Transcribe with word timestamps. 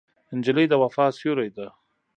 نجلۍ 0.37 0.65
د 0.69 0.73
وفا 0.83 1.05
سیوری 1.17 1.49
ده. 1.55 1.67